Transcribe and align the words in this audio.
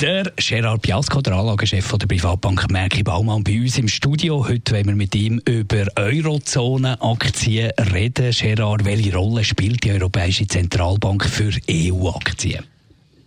der 0.00 0.32
Gerard 0.36 0.82
Piasco, 0.82 1.20
der 1.20 1.34
Anlagechef 1.34 1.92
der 1.98 2.06
Privatbank 2.06 2.70
Merki 2.70 3.02
Baumann, 3.02 3.44
bei 3.44 3.60
uns 3.60 3.78
im 3.78 3.88
Studio. 3.88 4.46
Heute 4.46 4.74
wollen 4.74 4.86
wir 4.86 4.94
mit 4.96 5.14
ihm 5.14 5.40
über 5.46 5.86
Eurozone-Aktien 5.96 7.70
reden. 7.92 8.32
Gerard, 8.32 8.84
welche 8.84 9.14
Rolle 9.14 9.44
spielt 9.44 9.84
die 9.84 9.92
Europäische 9.92 10.46
Zentralbank 10.46 11.24
für 11.24 11.52
EU-Aktien? 11.70 12.64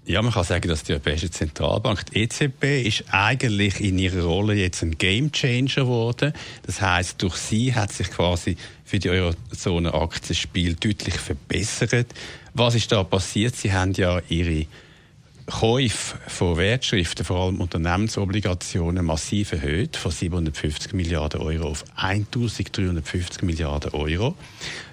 Ja, 0.05 0.21
man 0.21 0.31
kann 0.31 0.43
sagen, 0.43 0.67
dass 0.67 0.83
die 0.83 0.93
Europäische 0.93 1.29
Zentralbank, 1.29 2.05
die 2.07 2.23
EZB, 2.23 2.85
ist 2.85 3.03
eigentlich 3.11 3.81
in 3.81 3.99
ihrer 3.99 4.23
Rolle 4.23 4.53
jetzt 4.55 4.81
ein 4.83 4.97
Gamechanger 4.97 5.83
geworden. 5.83 6.33
Das 6.65 6.81
heißt, 6.81 7.21
durch 7.21 7.35
sie 7.35 7.73
hat 7.75 7.91
sich 7.91 8.09
quasi 8.09 8.57
für 8.83 8.99
die 8.99 9.09
Eurozone 9.09 9.93
Aktienspiel 9.93 10.75
deutlich 10.75 11.15
verbessert. 11.15 12.07
Was 12.53 12.75
ist 12.75 12.91
da 12.91 13.03
passiert? 13.03 13.55
Sie 13.55 13.71
haben 13.71 13.93
ja 13.93 14.21
ihre 14.29 14.65
Käufe 15.47 16.17
von 16.27 16.57
Wertschriften, 16.57 17.25
vor 17.25 17.39
allem 17.39 17.61
Unternehmensobligationen, 17.61 19.05
massiv 19.05 19.53
erhöht, 19.53 19.95
von 19.95 20.11
750 20.11 20.93
Milliarden 20.93 21.41
Euro 21.41 21.69
auf 21.69 21.85
1350 21.95 23.43
Milliarden 23.43 23.93
Euro. 23.93 24.35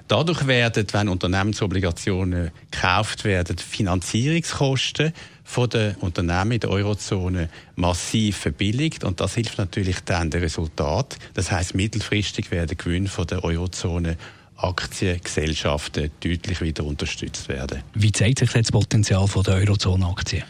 Dadurch 0.07 0.47
werden, 0.47 0.87
wenn 0.93 1.09
Unternehmensobligationen 1.09 2.53
gekauft 2.71 3.25
werden, 3.25 3.59
Finanzierungskosten 3.59 5.13
von 5.43 5.69
den 5.69 5.97
Unternehmen 5.97 6.53
in 6.53 6.61
der 6.61 6.71
Eurozone 6.71 7.49
massiv 7.75 8.37
verbilligt 8.37 9.03
und 9.03 9.21
das 9.21 9.35
hilft 9.35 9.59
natürlich 9.59 10.01
dann 10.05 10.31
dem 10.31 10.43
Resultat. 10.43 11.17
Das 11.35 11.51
heißt, 11.51 11.75
mittelfristig 11.75 12.51
werden 12.51 12.77
Gewinne 12.79 13.09
von 13.09 13.27
der 13.27 13.43
Eurozone 13.43 14.17
Aktiengesellschaften 14.57 16.11
deutlich 16.21 16.61
wieder 16.61 16.85
unterstützt 16.85 17.49
werden. 17.49 17.83
Wie 17.95 18.13
zeigt 18.13 18.39
sich 18.39 18.51
das 18.51 18.73
Potenzial 18.73 19.27
der 19.45 19.55
Eurozone-Aktien? 19.55 20.45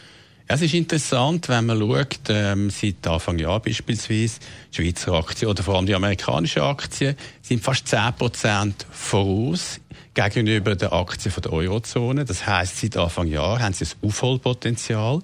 Es 0.47 0.61
ist 0.61 0.75
interessant, 0.75 1.49
wenn 1.49 1.65
man 1.65 1.79
schaut, 1.79 2.19
ähm, 2.29 2.69
seit 2.69 3.07
Anfang 3.07 3.39
Jahr 3.39 3.59
beispielsweise, 3.59 4.39
die 4.71 4.75
Schweizer 4.75 5.13
Aktien 5.13 5.49
oder 5.49 5.63
vor 5.63 5.75
allem 5.75 5.87
die 5.87 5.95
amerikanischen 5.95 6.61
Aktien 6.61 7.15
sind 7.41 7.63
fast 7.63 7.87
10% 7.87 8.73
voraus 8.91 9.79
gegenüber 10.13 10.75
den 10.75 10.89
Aktien 10.89 11.33
der 11.43 11.51
Eurozone. 11.51 12.25
Das 12.25 12.45
heißt, 12.45 12.77
seit 12.77 12.95
Anfang 12.95 13.27
Jahr 13.27 13.59
haben 13.59 13.73
sie 13.73 13.85
ein 13.85 14.07
Aufholpotenzial. 14.07 15.21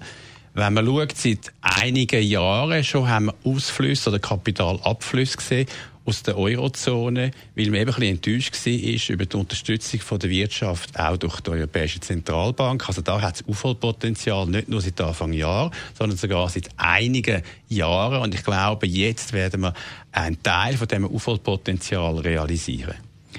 Wenn 0.54 0.74
man 0.74 0.86
schaut, 0.86 1.16
seit 1.16 1.52
einigen 1.60 2.22
Jahren 2.22 2.82
schon 2.82 3.08
haben 3.08 3.26
wir 3.26 3.34
Ausflüsse 3.44 4.10
oder 4.10 4.18
Kapitalabflüsse 4.18 5.36
gesehen 5.36 5.68
aus 6.04 6.22
der 6.22 6.36
Eurozone, 6.36 7.30
weil 7.54 7.70
man 7.70 7.80
eben 7.80 7.94
ein 7.94 8.02
enttäuscht 8.02 8.54
war 8.66 9.14
über 9.14 9.26
die 9.26 9.36
Unterstützung 9.36 10.00
von 10.00 10.18
der 10.18 10.30
Wirtschaft, 10.30 10.98
auch 10.98 11.16
durch 11.16 11.40
die 11.40 11.50
Europäische 11.50 12.00
Zentralbank. 12.00 12.88
Also 12.88 13.02
da 13.02 13.20
hat 13.20 13.36
es 13.36 13.48
Aufholpotenzial, 13.48 14.46
nicht 14.46 14.68
nur 14.68 14.80
seit 14.80 15.00
Anfang 15.00 15.32
Jahr, 15.32 15.70
sondern 15.96 16.18
sogar 16.18 16.48
seit 16.48 16.68
einigen 16.76 17.42
Jahren. 17.68 18.22
Und 18.22 18.34
ich 18.34 18.42
glaube, 18.42 18.86
jetzt 18.86 19.32
werden 19.32 19.62
wir 19.62 19.74
einen 20.10 20.42
Teil 20.42 20.76
von 20.76 20.88
diesem 20.88 21.04
Aufholpotenzial 21.04 22.18
realisieren. 22.18 22.94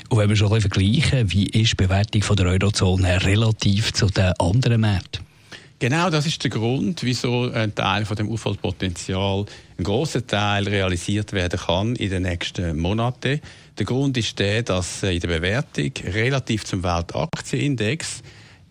Und 0.09 0.17
wenn 0.17 0.29
wir 0.29 0.35
schon 0.35 0.51
ein 0.51 0.61
vergleichen, 0.61 1.31
wie 1.31 1.47
ist 1.47 1.71
die 1.71 1.75
Bewertung 1.75 2.23
von 2.23 2.35
der 2.35 2.47
Eurozone 2.47 3.23
relativ 3.25 3.93
zu 3.93 4.07
den 4.07 4.33
anderen 4.39 4.81
Märkten? 4.81 5.32
Genau, 5.83 6.07
das 6.09 6.25
ist 6.25 6.41
der 6.41 6.49
Grund, 6.49 7.03
wieso 7.03 7.51
ein 7.51 7.75
Teil 7.75 8.05
von 8.05 8.15
dem 8.15 8.31
Aufholpotenzial, 8.31 9.45
ein 9.77 9.83
großer 9.83 10.25
Teil 10.25 10.65
realisiert 10.65 11.33
werden 11.33 11.59
kann 11.59 11.97
in 11.97 12.09
den 12.09 12.23
nächsten 12.23 12.79
Monaten. 12.79 13.41
Der 13.77 13.85
Grund 13.85 14.15
ist 14.15 14.39
der, 14.39 14.63
dass 14.63 15.03
in 15.03 15.19
der 15.19 15.27
Bewertung 15.27 15.91
relativ 16.05 16.63
zum 16.63 16.83
Weltaktienindex 16.83 18.21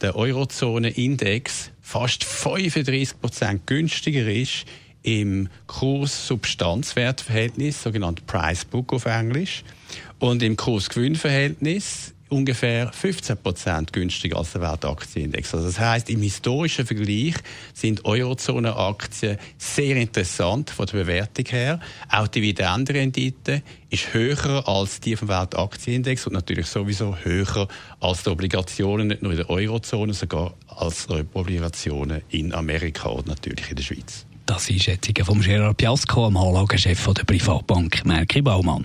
der 0.00 0.16
Eurozone-Index 0.16 1.72
fast 1.82 2.24
35 2.24 3.20
Prozent 3.20 3.66
günstiger 3.66 4.26
ist 4.26 4.64
im 5.02 5.50
Kurs-Substanzwertverhältnis, 5.66 7.82
sogenannt 7.82 8.24
Price-Book 8.24 8.94
auf 8.94 9.04
Englisch, 9.04 9.64
und 10.18 10.42
im 10.42 10.56
Kurs-Gewinn-Verhältnis 10.56 12.14
ungefähr 12.32 12.90
15 12.90 13.36
Prozent 13.36 13.92
günstiger 13.92 14.38
als 14.38 14.52
der 14.52 14.62
Weltaktienindex. 14.62 15.54
Also 15.54 15.66
das 15.66 15.78
heißt, 15.78 16.10
im 16.10 16.22
historischen 16.22 16.86
Vergleich 16.86 17.34
sind 17.74 18.04
Eurozone-Aktien 18.04 19.38
sehr 19.58 19.96
interessant 19.96 20.70
von 20.70 20.86
der 20.86 20.92
Bewertung 20.94 21.44
her. 21.46 21.80
Auch 22.10 22.26
die 22.26 22.40
Dividendenrendite 22.40 23.62
ist 23.90 24.14
höher 24.14 24.66
als 24.66 25.00
die 25.00 25.14
vom 25.14 25.28
Weltaktienindex 25.28 26.26
und 26.26 26.32
natürlich 26.32 26.66
sowieso 26.66 27.16
höher 27.22 27.68
als 28.00 28.22
die 28.22 28.30
Obligationen, 28.30 29.08
nicht 29.08 29.22
nur 29.22 29.32
in 29.32 29.38
der 29.38 29.50
Eurozone, 29.50 30.14
sogar 30.14 30.54
als 30.68 31.06
die 31.06 31.24
Obligationen 31.34 32.22
in 32.30 32.54
Amerika 32.54 33.10
und 33.10 33.26
natürlich 33.26 33.70
in 33.70 33.76
der 33.76 33.82
Schweiz. 33.82 34.26
Das 34.46 34.68
ist 34.68 34.82
Schätzungen 34.82 35.24
von 35.24 35.40
Gerard 35.40 35.76
Piasco, 35.76 36.26
dem 36.26 36.36
Anlagechef 36.36 37.06
der 37.12 37.24
Privatbank 37.24 38.04
Merki 38.04 38.42
Baumann. 38.42 38.84